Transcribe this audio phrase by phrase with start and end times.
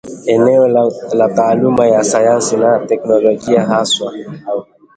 [0.25, 0.67] eneo
[1.13, 4.05] la taaluma ya sayansi na teknolojia hasa